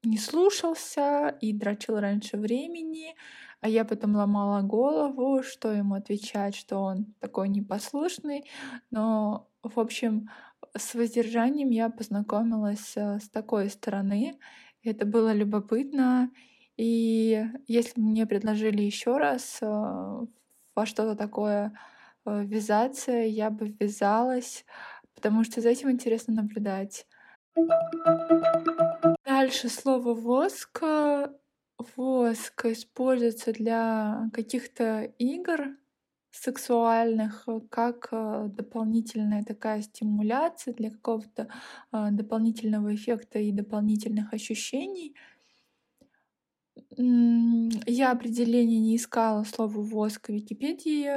не 0.03 0.17
слушался 0.17 1.29
и 1.41 1.53
дрочил 1.53 1.99
раньше 1.99 2.37
времени, 2.37 3.15
а 3.61 3.69
я 3.69 3.85
потом 3.85 4.15
ломала 4.15 4.61
голову, 4.61 5.43
что 5.43 5.71
ему 5.71 5.95
отвечать, 5.95 6.55
что 6.55 6.79
он 6.79 7.13
такой 7.19 7.49
непослушный. 7.49 8.45
Но, 8.89 9.47
в 9.61 9.79
общем, 9.79 10.29
с 10.75 10.95
воздержанием 10.95 11.69
я 11.69 11.89
познакомилась 11.89 12.93
э, 12.95 13.19
с 13.19 13.29
такой 13.29 13.69
стороны. 13.69 14.39
Это 14.83 15.05
было 15.05 15.33
любопытно. 15.33 16.31
И 16.81 17.45
если 17.67 18.01
бы 18.01 18.07
мне 18.07 18.25
предложили 18.25 18.81
еще 18.81 19.17
раз 19.17 19.59
э, 19.61 19.65
во 19.67 20.85
что-то 20.87 21.15
такое 21.15 21.77
э, 22.25 22.43
ввязаться, 22.43 23.11
я 23.11 23.51
бы 23.51 23.67
ввязалась, 23.67 24.65
потому 25.13 25.43
что 25.43 25.61
за 25.61 25.69
этим 25.69 25.91
интересно 25.91 26.33
наблюдать. 26.33 27.05
Дальше 29.23 29.69
слово 29.69 30.15
воск. 30.15 30.81
Воск 31.97 32.65
используется 32.65 33.53
для 33.53 34.27
каких-то 34.33 35.03
игр 35.19 35.77
сексуальных, 36.31 37.47
как 37.69 38.07
э, 38.11 38.47
дополнительная 38.47 39.43
такая 39.43 39.83
стимуляция 39.83 40.73
для 40.73 40.89
какого-то 40.89 41.47
дополнительного 41.91 42.95
эффекта 42.95 43.37
и 43.37 43.51
дополнительных 43.51 44.33
ощущений— 44.33 45.15
я 46.97 48.11
определение 48.11 48.79
не 48.79 48.95
искала 48.97 49.43
слова 49.43 49.81
"воск" 49.81 50.27
в 50.27 50.33
Википедии. 50.33 51.09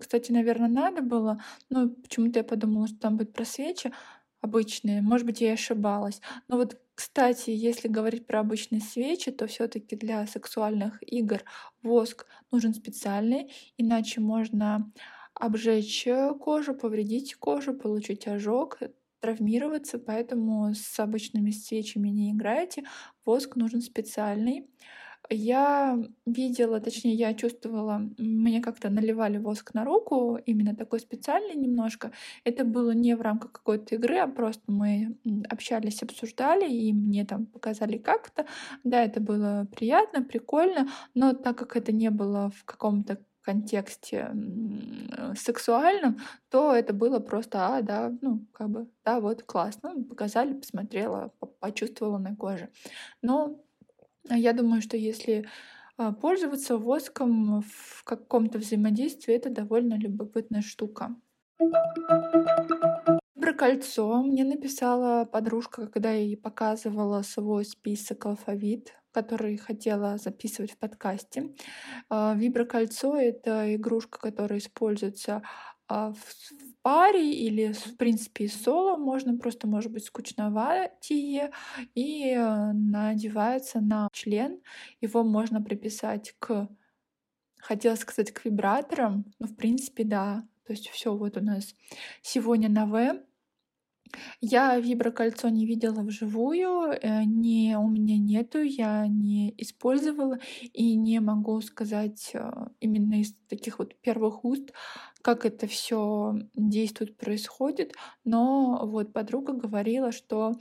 Кстати, 0.00 0.32
наверное, 0.32 0.68
надо 0.68 1.02
было, 1.02 1.42
но 1.68 1.88
почему-то 1.88 2.38
я 2.40 2.44
подумала, 2.44 2.86
что 2.86 2.98
там 2.98 3.16
будет 3.16 3.32
про 3.32 3.44
свечи 3.44 3.92
обычные. 4.40 5.02
Может 5.02 5.26
быть, 5.26 5.40
я 5.40 5.48
и 5.50 5.54
ошибалась. 5.54 6.20
Но 6.48 6.56
вот 6.56 6.76
Кстати, 6.94 7.50
если 7.50 7.88
говорить 7.88 8.26
про 8.26 8.40
обычные 8.40 8.80
свечи, 8.80 9.30
то 9.30 9.46
все 9.46 9.68
таки 9.68 9.96
для 9.96 10.26
сексуальных 10.26 10.98
игр 11.02 11.42
воск 11.82 12.26
нужен 12.50 12.72
специальный, 12.72 13.52
иначе 13.76 14.20
можно 14.20 14.90
обжечь, 15.34 16.06
кожу, 16.40 16.74
повредить 16.74 17.34
кожу, 17.34 17.74
получить 17.74 18.26
ожог, 18.28 18.78
травмироваться, 19.20 19.98
поэтому 19.98 20.72
с 20.74 20.98
обычными 20.98 21.50
свечами 21.50 22.08
не 22.08 22.32
играйте. 22.32 22.84
Воск 23.26 23.56
нужен 23.56 23.82
специальный. 23.82 24.66
Я 25.30 25.98
видела, 26.24 26.80
точнее, 26.80 27.14
я 27.14 27.34
чувствовала, 27.34 28.00
мне 28.18 28.60
как-то 28.60 28.90
наливали 28.90 29.38
воск 29.38 29.74
на 29.74 29.84
руку, 29.84 30.36
именно 30.46 30.74
такой 30.76 31.00
специальный 31.00 31.56
немножко. 31.56 32.12
Это 32.44 32.64
было 32.64 32.92
не 32.92 33.14
в 33.16 33.22
рамках 33.22 33.52
какой-то 33.52 33.96
игры, 33.96 34.18
а 34.18 34.28
просто 34.28 34.62
мы 34.68 35.16
общались, 35.48 36.02
обсуждали, 36.02 36.70
и 36.70 36.92
мне 36.92 37.24
там 37.24 37.46
показали 37.46 37.98
как 37.98 38.28
это. 38.28 38.46
Да, 38.84 39.02
это 39.02 39.20
было 39.20 39.66
приятно, 39.74 40.22
прикольно, 40.22 40.88
но 41.14 41.32
так 41.32 41.58
как 41.58 41.76
это 41.76 41.90
не 41.92 42.10
было 42.10 42.50
в 42.56 42.64
каком-то 42.64 43.18
контексте 43.42 44.30
сексуальном, 45.36 46.18
то 46.50 46.74
это 46.74 46.92
было 46.92 47.20
просто, 47.20 47.76
а, 47.76 47.82
да, 47.82 48.12
ну, 48.20 48.44
как 48.52 48.68
бы, 48.70 48.88
да, 49.04 49.20
вот, 49.20 49.42
классно, 49.44 49.94
показали, 50.04 50.52
посмотрела, 50.54 51.32
почувствовала 51.60 52.18
на 52.18 52.34
коже. 52.34 52.70
Но 53.22 53.60
я 54.30 54.52
думаю, 54.52 54.82
что 54.82 54.96
если 54.96 55.46
а, 55.98 56.12
пользоваться 56.12 56.76
воском 56.76 57.62
в 57.62 58.04
каком-то 58.04 58.58
взаимодействии, 58.58 59.34
это 59.34 59.50
довольно 59.50 59.94
любопытная 59.94 60.62
штука. 60.62 61.16
Про 63.40 63.52
кольцо 63.54 64.22
мне 64.22 64.44
написала 64.44 65.24
подружка, 65.24 65.86
когда 65.86 66.10
я 66.10 66.20
ей 66.20 66.36
показывала 66.36 67.22
свой 67.22 67.64
список 67.64 68.26
алфавит, 68.26 68.94
который 69.12 69.56
хотела 69.56 70.18
записывать 70.18 70.72
в 70.72 70.78
подкасте. 70.78 71.54
А, 72.10 72.34
виброкольцо— 72.36 73.16
это 73.18 73.74
игрушка, 73.74 74.18
которая 74.18 74.58
используется 74.58 75.42
в 75.88 76.65
паре 76.86 77.32
или, 77.32 77.72
в 77.72 77.96
принципе, 77.96 78.46
соло 78.46 78.96
можно, 78.96 79.36
просто 79.36 79.66
может 79.66 79.90
быть 79.90 80.04
скучноватее, 80.04 81.50
и 81.96 82.30
э, 82.30 82.72
надевается 82.72 83.80
на 83.80 84.08
член. 84.12 84.60
Его 85.00 85.24
можно 85.24 85.60
приписать 85.60 86.36
к, 86.38 86.68
хотела 87.58 87.96
сказать, 87.96 88.30
к 88.30 88.44
вибраторам, 88.44 89.24
но, 89.40 89.48
в 89.48 89.56
принципе, 89.56 90.04
да. 90.04 90.46
То 90.64 90.74
есть 90.74 90.88
все 90.90 91.12
вот 91.16 91.36
у 91.36 91.40
нас 91.40 91.74
сегодня 92.22 92.68
на 92.68 92.86
В. 92.86 93.20
Я 94.40 94.78
виброкольцо 94.78 95.48
не 95.48 95.66
видела 95.66 96.02
вживую, 96.02 96.92
э, 96.92 97.24
не, 97.24 97.76
у 97.78 97.88
меня 97.88 98.18
нету, 98.18 98.62
я 98.62 99.06
не 99.06 99.54
использовала 99.58 100.38
и 100.72 100.94
не 100.96 101.20
могу 101.20 101.60
сказать 101.60 102.30
э, 102.34 102.50
именно 102.80 103.20
из 103.20 103.34
таких 103.48 103.78
вот 103.78 103.94
первых 104.00 104.44
уст, 104.44 104.72
как 105.22 105.44
это 105.44 105.66
все 105.66 106.34
действует, 106.54 107.16
происходит. 107.16 107.94
Но 108.24 108.86
вот 108.86 109.12
подруга 109.12 109.52
говорила, 109.52 110.12
что 110.12 110.52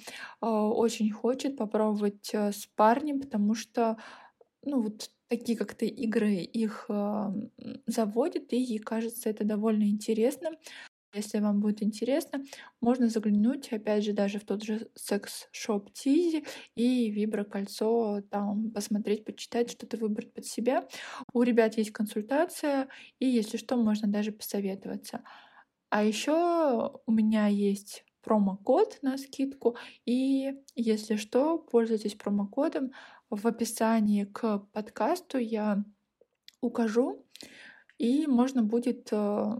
э, 0.41 0.45
очень 0.45 1.11
хочет 1.11 1.57
попробовать 1.57 2.33
с 2.33 2.67
парнем, 2.75 3.21
потому 3.21 3.55
что 3.55 3.97
ну 4.63 4.81
вот 4.81 5.09
такие 5.27 5.57
как-то 5.57 5.85
игры 5.85 6.35
их 6.35 6.89
заводят, 7.87 8.53
и 8.53 8.57
ей 8.57 8.79
кажется 8.79 9.29
это 9.29 9.43
довольно 9.43 9.83
интересно. 9.89 10.51
Если 11.15 11.39
вам 11.39 11.61
будет 11.61 11.81
интересно, 11.81 12.43
можно 12.81 13.07
заглянуть, 13.07 13.71
опять 13.71 14.03
же, 14.03 14.11
даже 14.11 14.37
в 14.37 14.43
тот 14.43 14.63
же 14.63 14.89
секс-шоп 14.95 15.93
Тизи 15.93 16.45
и 16.75 17.09
виброкольцо, 17.09 18.21
там 18.29 18.71
посмотреть, 18.71 19.23
почитать, 19.23 19.71
что-то 19.71 19.95
выбрать 19.97 20.33
под 20.33 20.45
себя. 20.45 20.87
У 21.33 21.41
ребят 21.43 21.77
есть 21.77 21.91
консультация, 21.91 22.89
и 23.19 23.27
если 23.27 23.55
что, 23.57 23.77
можно 23.77 24.09
даже 24.09 24.33
посоветоваться. 24.33 25.23
А 25.89 26.03
еще 26.03 26.99
у 27.05 27.11
меня 27.11 27.47
есть 27.47 28.03
промокод 28.21 28.99
на 29.01 29.17
скидку, 29.17 29.77
и 30.05 30.53
если 30.75 31.15
что, 31.15 31.59
пользуйтесь 31.59 32.15
промокодом. 32.15 32.91
В 33.29 33.47
описании 33.47 34.25
к 34.25 34.59
подкасту 34.73 35.37
я 35.37 35.83
укажу, 36.61 37.25
и 37.97 38.27
можно 38.27 38.63
будет 38.63 39.09
э, 39.11 39.57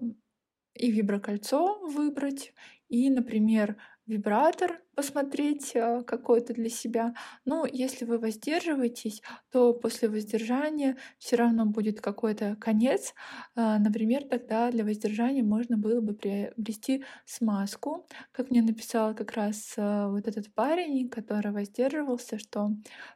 и 0.76 0.92
виброкольцо 0.92 1.80
выбрать, 1.82 2.54
и, 2.90 3.10
например, 3.10 3.78
вибратор 4.06 4.82
посмотреть 4.96 5.72
э, 5.76 6.04
какой-то 6.06 6.54
для 6.54 6.70
себя. 6.70 7.14
Но 7.46 7.66
если 7.72 8.06
вы 8.06 8.18
воздерживаетесь, 8.20 9.22
то 9.52 9.74
после 9.74 10.10
воздержания 10.10 10.98
все 11.20 11.36
равно 11.36 11.66
будет 11.66 12.02
какой-то 12.02 12.56
конец. 12.60 13.14
А, 13.56 13.80
например, 13.80 14.24
тогда 14.24 14.72
для 14.72 14.84
воздержания 14.84 15.44
можно 15.44 15.78
было 15.78 16.02
бы 16.02 16.14
приобрести 16.14 17.04
смазку. 17.26 18.08
Как 18.32 18.50
мне 18.52 18.62
написал 18.62 19.14
как 19.16 19.34
раз 19.34 19.74
э, 19.78 20.08
вот 20.08 20.28
этот 20.28 20.54
парень, 20.54 21.10
который 21.10 21.52
воздерживался, 21.52 22.40
что 22.40 22.72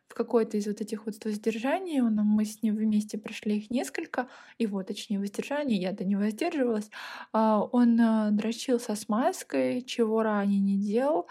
в 0.08 0.14
какой-то 0.16 0.58
из 0.58 0.68
вот 0.68 0.82
этих 0.82 1.06
вот 1.06 1.24
воздержаний, 1.24 2.02
мы 2.02 2.46
с 2.46 2.62
ним 2.62 2.76
вместе 2.76 3.18
прошли 3.18 3.58
их 3.58 3.70
несколько, 3.70 4.28
вот, 4.60 4.88
точнее, 4.88 5.20
воздержание, 5.20 5.80
я-то 5.80 6.04
не 6.04 6.16
воздерживалась, 6.16 6.90
а, 7.32 7.62
он 7.62 8.00
э, 8.00 8.32
дрочил 8.32 8.80
со 8.80 8.96
смазкой, 8.96 9.82
чего 9.82 10.24
ранее 10.24 10.60
не 10.60 10.78
делал, 10.78 11.28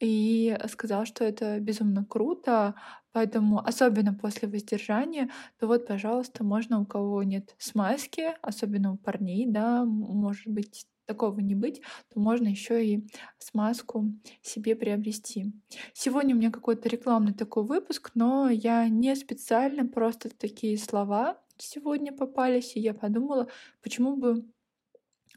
и 0.00 0.56
сказал, 0.68 1.04
что 1.04 1.24
это 1.24 1.60
безумно 1.60 2.04
круто, 2.04 2.74
поэтому 3.12 3.60
особенно 3.60 4.14
после 4.14 4.48
воздержания, 4.48 5.30
то 5.58 5.66
вот, 5.66 5.86
пожалуйста, 5.86 6.42
можно 6.42 6.80
у 6.80 6.86
кого 6.86 7.22
нет 7.22 7.54
смазки, 7.58 8.34
особенно 8.42 8.92
у 8.92 8.96
парней, 8.96 9.46
да, 9.46 9.84
может 9.84 10.48
быть 10.48 10.86
такого 11.06 11.40
не 11.40 11.56
быть, 11.56 11.82
то 12.14 12.20
можно 12.20 12.46
еще 12.48 12.86
и 12.86 13.06
смазку 13.38 14.06
себе 14.42 14.76
приобрести. 14.76 15.52
Сегодня 15.92 16.34
у 16.34 16.38
меня 16.38 16.50
какой-то 16.50 16.88
рекламный 16.88 17.34
такой 17.34 17.64
выпуск, 17.64 18.12
но 18.14 18.48
я 18.48 18.88
не 18.88 19.14
специально, 19.16 19.84
просто 19.86 20.30
такие 20.30 20.78
слова 20.78 21.38
сегодня 21.58 22.12
попались, 22.12 22.76
и 22.76 22.80
я 22.80 22.94
подумала, 22.94 23.48
почему 23.82 24.16
бы 24.16 24.46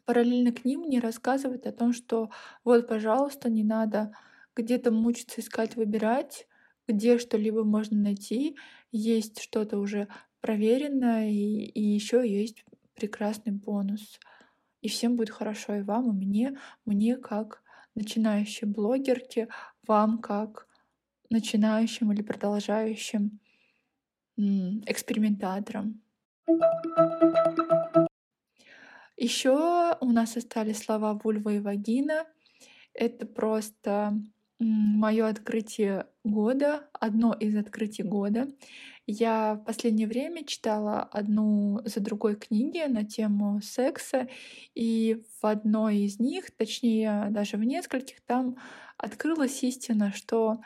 параллельно 0.06 0.52
к 0.52 0.66
ним 0.66 0.84
не 0.84 1.00
рассказывать 1.00 1.66
о 1.66 1.72
том, 1.72 1.94
что 1.94 2.30
вот, 2.64 2.88
пожалуйста, 2.88 3.50
не 3.50 3.64
надо 3.64 4.14
где-то 4.56 4.92
мучиться, 4.92 5.42
искать, 5.42 5.76
выбирать, 5.76 6.48
где 6.88 7.18
что-либо 7.18 7.64
можно 7.64 7.98
найти, 7.98 8.58
есть 8.92 9.42
что-то 9.42 9.78
уже 9.78 10.08
проверенное, 10.42 11.30
и, 11.30 11.66
и 11.66 11.82
еще 11.82 12.28
есть 12.30 12.66
прекрасный 12.94 13.54
бонус. 13.54 14.20
И 14.82 14.90
всем 14.90 15.16
будет 15.16 15.30
хорошо, 15.30 15.76
и 15.76 15.82
вам, 15.82 16.10
и 16.10 16.26
мне, 16.26 16.58
мне 16.86 17.16
как 17.16 17.64
начинающей 17.96 18.68
блогерке, 18.68 19.48
вам 19.88 20.20
как 20.20 20.68
начинающим 21.30 22.12
или 22.12 22.22
продолжающим 22.22 23.40
экспериментаторам. 24.38 26.02
Еще 29.16 29.96
у 30.02 30.12
нас 30.12 30.36
остались 30.36 30.80
слова 30.80 31.14
вульва 31.14 31.52
и 31.52 31.60
вагина. 31.60 32.26
Это 32.94 33.26
просто 33.26 34.14
мое 34.64 35.28
открытие 35.28 36.08
года, 36.24 36.88
одно 36.94 37.34
из 37.34 37.56
открытий 37.56 38.04
года. 38.04 38.48
Я 39.06 39.56
в 39.56 39.66
последнее 39.66 40.08
время 40.08 40.46
читала 40.46 41.04
одну 41.04 41.82
за 41.84 42.00
другой 42.00 42.36
книги 42.36 42.84
на 42.88 43.04
тему 43.04 43.60
секса, 43.62 44.30
и 44.76 45.24
в 45.42 45.46
одной 45.46 45.98
из 46.00 46.20
них, 46.20 46.52
точнее 46.52 47.28
даже 47.30 47.58
в 47.58 47.64
нескольких, 47.64 48.22
там 48.22 48.56
открылась 48.98 49.62
истина, 49.64 50.14
что 50.14 50.62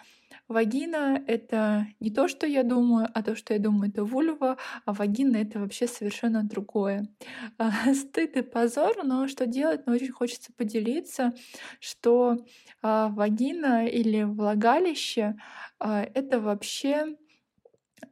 Вагина— 0.47 1.21
это 1.27 1.87
не 1.99 2.09
то, 2.09 2.29
что 2.29 2.47
я 2.47 2.63
думаю, 2.63 3.09
а 3.13 3.21
то, 3.21 3.35
что 3.35 3.53
я 3.53 3.59
думаю, 3.59 3.89
это 3.89 4.05
вульва, 4.05 4.57
а 4.85 4.93
вагина— 4.93 5.35
это 5.37 5.59
вообще 5.59 5.87
совершенно 5.87 6.43
другое. 6.43 7.07
А, 7.57 7.93
стыд 7.93 8.37
и 8.37 8.41
позор, 8.41 9.03
но 9.03 9.27
что 9.27 9.45
делать? 9.45 9.85
Но 9.85 9.93
очень 9.93 10.11
хочется 10.11 10.53
поделиться, 10.55 11.33
что 11.79 12.37
а, 12.81 13.09
вагина 13.09 13.87
или 13.87 14.23
влагалище 14.23 15.35
а,— 15.79 16.03
это 16.13 16.39
вообще 16.39 17.17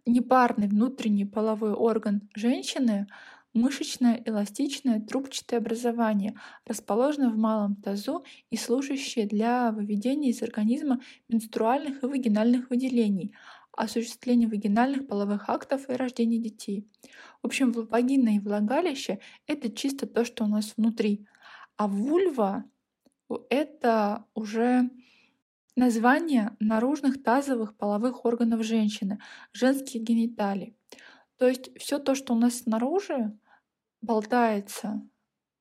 непарный 0.05 0.67
внутренний 0.67 1.25
половой 1.25 1.73
орган 1.73 2.29
женщины, 2.35 3.07
Мышечное 3.55 4.21
эластичное 4.25 4.99
трубчатое 4.99 5.61
образование, 5.61 6.37
расположенное 6.65 7.29
в 7.29 7.37
малом 7.37 7.77
тазу 7.77 8.25
и 8.49 8.57
служащее 8.57 9.25
для 9.27 9.71
выведения 9.71 10.31
из 10.31 10.43
организма 10.43 10.99
менструальных 11.29 12.03
и 12.03 12.05
вагинальных 12.05 12.69
выделений, 12.69 13.33
осуществления 13.71 14.47
вагинальных 14.47 15.07
половых 15.07 15.47
актов 15.49 15.89
и 15.89 15.93
рождения 15.93 16.37
детей. 16.37 16.85
В 17.41 17.45
общем, 17.45 17.71
вагина 17.71 18.35
и 18.35 18.39
влагалище— 18.39 19.19
это 19.47 19.71
чисто 19.71 20.05
то, 20.05 20.25
что 20.25 20.43
у 20.43 20.47
нас 20.47 20.73
внутри. 20.75 21.25
А 21.77 21.87
вульва— 21.87 22.65
это 23.49 24.25
уже 24.33 24.89
название 25.77 26.57
наружных 26.59 27.23
тазовых 27.23 27.77
половых 27.77 28.25
органов 28.25 28.63
женщины, 28.63 29.19
женских 29.53 30.01
гениталий. 30.01 30.75
То 31.37 31.47
есть 31.47 31.69
все 31.77 31.99
то, 31.99 32.15
что 32.15 32.33
у 32.33 32.37
нас 32.37 32.59
снаружи 32.59 33.37
болтается, 34.05 35.01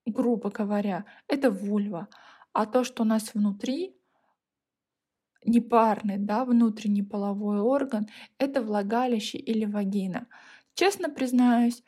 грубо 0.07 0.50
говоря, 0.50 1.04
это 1.28 1.50
вульва. 1.50 2.09
А 2.52 2.66
то, 2.66 2.85
что 2.85 3.02
у 3.02 3.07
нас 3.07 3.35
внутри, 3.35 3.96
непарный, 5.44 6.18
да, 6.18 6.44
внутренний 6.44 7.02
половой 7.02 7.61
орган, 7.61 8.09
это 8.38 8.62
влагалище 8.62 9.38
или 9.38 9.64
вагина. 9.64 10.26
Честно 10.74 11.11
признаюсь, 11.11 11.83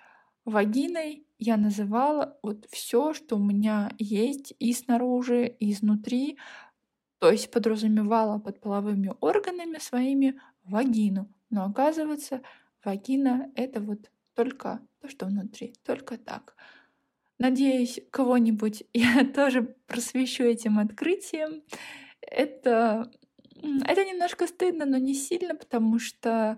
вагиной 0.44 1.26
я 1.38 1.56
называла 1.56 2.38
вот 2.42 2.66
все, 2.70 3.12
что 3.12 3.36
у 3.36 3.42
меня 3.42 3.90
есть 3.98 4.54
и 4.58 4.72
снаружи, 4.72 5.46
и 5.46 5.72
изнутри, 5.72 6.38
то 7.18 7.30
есть 7.30 7.50
подразумевала 7.50 8.38
под 8.38 8.60
половыми 8.60 9.12
органами 9.20 9.78
своими 9.78 10.40
вагину. 10.64 11.32
Но 11.50 11.64
оказывается, 11.64 12.42
вагина— 12.84 13.50
это 13.54 13.80
вот 13.80 14.10
только 14.34 14.80
то, 15.06 15.10
что 15.12 15.26
внутри, 15.26 15.74
только 15.84 16.18
так. 16.18 16.56
Надеюсь, 17.38 18.00
кого-нибудь 18.10 18.84
я 18.92 19.24
тоже 19.24 19.76
просвещу 19.86 20.44
этим 20.44 20.78
открытием. 20.78 21.62
Это, 22.20 23.10
это 23.84 24.04
немножко 24.04 24.46
стыдно, 24.46 24.84
но 24.84 24.98
не 24.98 25.14
сильно, 25.14 25.54
потому 25.54 25.98
что 25.98 26.56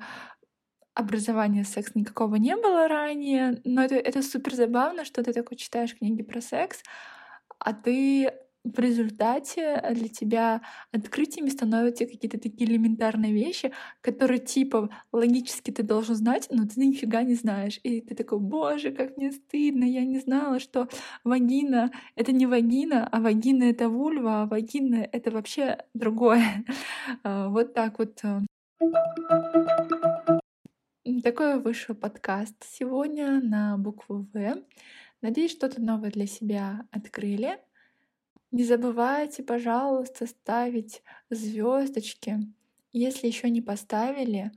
образования 0.94 1.64
секс 1.64 1.94
никакого 1.94 2.36
не 2.36 2.56
было 2.56 2.88
ранее, 2.88 3.60
но 3.64 3.84
это, 3.84 3.94
это 3.94 4.22
супер 4.22 4.54
забавно, 4.54 5.04
что 5.04 5.22
ты 5.22 5.32
такой 5.32 5.56
читаешь 5.56 5.96
книги 5.96 6.22
про 6.22 6.40
секс, 6.40 6.82
а 7.60 7.72
ты 7.72 8.32
в 8.64 8.78
результате 8.78 9.82
для 9.92 10.08
тебя 10.08 10.62
открытиями 10.92 11.48
становятся 11.48 12.06
какие-то 12.06 12.38
такие 12.38 12.70
элементарные 12.70 13.32
вещи, 13.32 13.72
которые 14.00 14.38
типа 14.38 14.90
логически 15.12 15.70
ты 15.70 15.82
должен 15.82 16.14
знать, 16.14 16.48
но 16.50 16.66
ты 16.66 16.80
нифига 16.84 17.22
не 17.22 17.34
знаешь. 17.34 17.80
И 17.82 18.00
ты 18.00 18.14
такой, 18.14 18.40
боже, 18.40 18.90
как 18.92 19.16
мне 19.16 19.32
стыдно, 19.32 19.84
я 19.84 20.04
не 20.04 20.18
знала, 20.18 20.58
что 20.60 20.88
вагина— 21.24 21.90
это 22.16 22.32
не 22.32 22.46
вагина, 22.46 23.06
а 23.06 23.20
вагина— 23.20 23.62
это 23.64 23.88
вульва, 23.88 24.42
а 24.42 24.46
вагина— 24.46 24.96
это 25.12 25.30
вообще 25.30 25.78
другое. 25.94 26.64
А, 27.22 27.48
вот 27.48 27.74
так 27.74 27.98
вот. 27.98 28.20
Э. 28.22 28.40
Такой 31.22 31.60
вышел 31.60 31.94
подкаст 31.94 32.56
сегодня 32.64 33.40
на 33.40 33.76
букву 33.78 34.26
В. 34.32 34.62
Надеюсь, 35.22 35.52
что-то 35.52 35.80
новое 35.80 36.10
для 36.10 36.26
себя 36.26 36.86
открыли. 36.92 37.58
Не 38.50 38.64
забывайте, 38.64 39.42
пожалуйста, 39.42 40.26
ставить 40.26 41.02
звездочки. 41.30 42.38
Если 42.92 43.26
еще 43.26 43.50
не 43.50 43.60
поставили, 43.60 44.52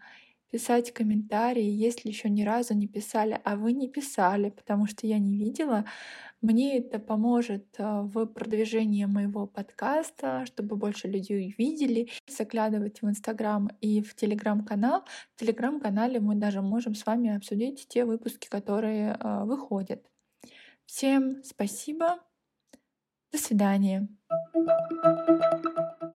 писать 0.52 0.94
комментарии, 0.94 1.64
если 1.64 2.10
еще 2.10 2.30
ни 2.30 2.44
разу 2.44 2.74
не 2.74 2.88
писали, 2.88 3.40
а 3.44 3.56
вы 3.56 3.74
не 3.74 3.90
писали, 3.90 4.50
потому 4.50 4.86
что 4.86 5.08
я 5.08 5.18
не 5.18 5.36
видела, 5.38 5.86
мне 6.42 6.78
это 6.78 7.00
поможет 7.00 7.66
а, 7.78 8.02
в 8.02 8.26
продвижении 8.26 9.06
моего 9.06 9.46
подкаста, 9.46 10.46
чтобы 10.46 10.76
больше 10.76 11.08
людей 11.08 11.54
увидели. 11.54 12.10
Заглядывать 12.28 13.02
в 13.02 13.08
Инстаграм 13.08 13.70
и 13.80 14.02
в 14.02 14.16
Телеграм-канал. 14.16 15.06
В 15.36 15.40
Телеграм-канале 15.40 16.20
мы 16.20 16.36
даже 16.36 16.62
можем 16.62 16.96
с 16.96 17.06
вами 17.06 17.36
обсудить 17.36 17.88
те 17.88 18.06
выпуски, 18.06 18.48
которые 18.50 19.16
а, 19.20 19.46
выходят. 19.46 20.04
Всем 20.86 21.44
спасибо. 21.44 22.20
До 23.32 23.38
свидания. 23.38 24.08